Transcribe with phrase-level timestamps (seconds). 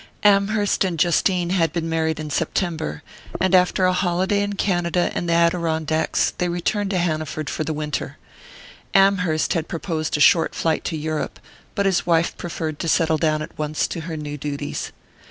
[0.23, 3.03] Amherst and Justine had been married in September;
[3.39, 7.71] and after a holiday in Canada and the Adirondacks they returned to Hanaford for the
[7.71, 8.17] winter.
[8.95, 11.39] Amherst had proposed a short flight to Europe;
[11.75, 14.91] but his wife preferred to settle down at once to her new duties.